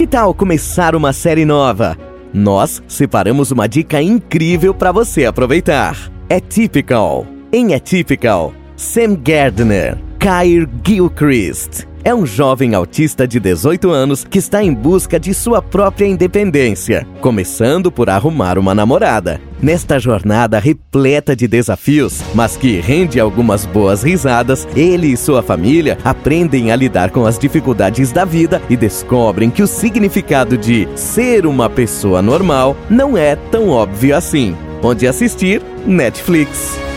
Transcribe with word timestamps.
Que 0.00 0.06
tal 0.06 0.32
começar 0.32 0.96
uma 0.96 1.12
série 1.12 1.44
nova? 1.44 1.94
Nós 2.32 2.82
separamos 2.88 3.50
uma 3.50 3.68
dica 3.68 4.00
incrível 4.00 4.72
para 4.72 4.90
você 4.92 5.26
aproveitar. 5.26 5.94
É 6.26 6.40
Typical. 6.40 7.26
Em 7.52 7.74
Atypical, 7.74 8.54
Sam 8.74 9.14
Gardner, 9.16 9.98
Kyr 10.20 10.68
Gilchrist. 10.86 11.88
É 12.04 12.14
um 12.14 12.26
jovem 12.26 12.74
autista 12.74 13.26
de 13.26 13.40
18 13.40 13.88
anos 13.88 14.22
que 14.22 14.38
está 14.38 14.62
em 14.62 14.74
busca 14.74 15.18
de 15.18 15.32
sua 15.32 15.62
própria 15.62 16.04
independência, 16.04 17.06
começando 17.22 17.90
por 17.90 18.10
arrumar 18.10 18.58
uma 18.58 18.74
namorada. 18.74 19.40
Nesta 19.62 19.98
jornada 19.98 20.58
repleta 20.58 21.34
de 21.34 21.48
desafios, 21.48 22.20
mas 22.34 22.54
que 22.54 22.80
rende 22.80 23.18
algumas 23.18 23.64
boas 23.64 24.02
risadas, 24.02 24.68
ele 24.76 25.06
e 25.06 25.16
sua 25.16 25.42
família 25.42 25.96
aprendem 26.04 26.70
a 26.70 26.76
lidar 26.76 27.08
com 27.08 27.24
as 27.24 27.38
dificuldades 27.38 28.12
da 28.12 28.26
vida 28.26 28.60
e 28.68 28.76
descobrem 28.76 29.48
que 29.48 29.62
o 29.62 29.66
significado 29.66 30.58
de 30.58 30.86
ser 30.96 31.46
uma 31.46 31.70
pessoa 31.70 32.20
normal 32.20 32.76
não 32.90 33.16
é 33.16 33.36
tão 33.36 33.70
óbvio 33.70 34.14
assim. 34.14 34.54
Onde 34.82 35.06
assistir? 35.06 35.62
Netflix. 35.86 36.89